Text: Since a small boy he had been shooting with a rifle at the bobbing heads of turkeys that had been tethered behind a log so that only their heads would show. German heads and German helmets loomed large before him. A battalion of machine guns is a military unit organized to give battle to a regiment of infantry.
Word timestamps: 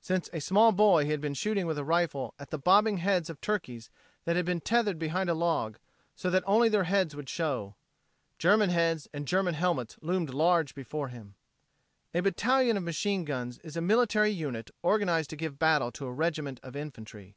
Since 0.00 0.28
a 0.32 0.40
small 0.40 0.72
boy 0.72 1.04
he 1.04 1.12
had 1.12 1.20
been 1.20 1.34
shooting 1.34 1.64
with 1.64 1.78
a 1.78 1.84
rifle 1.84 2.34
at 2.36 2.50
the 2.50 2.58
bobbing 2.58 2.96
heads 2.96 3.30
of 3.30 3.40
turkeys 3.40 3.90
that 4.24 4.34
had 4.34 4.44
been 4.44 4.60
tethered 4.60 4.98
behind 4.98 5.30
a 5.30 5.34
log 5.34 5.78
so 6.16 6.30
that 6.30 6.42
only 6.48 6.68
their 6.68 6.82
heads 6.82 7.14
would 7.14 7.28
show. 7.28 7.76
German 8.40 8.70
heads 8.70 9.08
and 9.14 9.24
German 9.24 9.54
helmets 9.54 9.96
loomed 10.02 10.30
large 10.34 10.74
before 10.74 11.10
him. 11.10 11.36
A 12.12 12.18
battalion 12.18 12.76
of 12.76 12.82
machine 12.82 13.24
guns 13.24 13.58
is 13.60 13.76
a 13.76 13.80
military 13.80 14.30
unit 14.32 14.72
organized 14.82 15.30
to 15.30 15.36
give 15.36 15.60
battle 15.60 15.92
to 15.92 16.06
a 16.06 16.12
regiment 16.12 16.58
of 16.64 16.74
infantry. 16.74 17.36